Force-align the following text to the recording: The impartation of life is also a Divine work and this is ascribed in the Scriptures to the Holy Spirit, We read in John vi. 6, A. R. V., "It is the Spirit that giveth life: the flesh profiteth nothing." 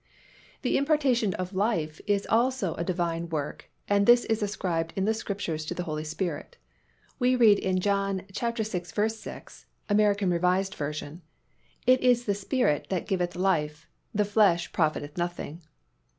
The 0.63 0.77
impartation 0.77 1.35
of 1.35 1.53
life 1.53 2.01
is 2.07 2.25
also 2.27 2.73
a 2.73 2.83
Divine 2.83 3.29
work 3.29 3.69
and 3.87 4.07
this 4.07 4.25
is 4.25 4.41
ascribed 4.41 4.93
in 4.95 5.05
the 5.05 5.13
Scriptures 5.13 5.63
to 5.65 5.75
the 5.75 5.83
Holy 5.83 6.03
Spirit, 6.03 6.57
We 7.19 7.35
read 7.35 7.59
in 7.59 7.79
John 7.79 8.23
vi. 8.33 8.63
6, 8.63 8.97
A. 8.97 9.01
R. 9.03 10.13
V., 10.17 11.21
"It 11.85 12.01
is 12.01 12.25
the 12.25 12.33
Spirit 12.33 12.87
that 12.89 13.05
giveth 13.07 13.35
life: 13.35 13.85
the 14.11 14.25
flesh 14.25 14.73
profiteth 14.73 15.19
nothing." 15.19 15.61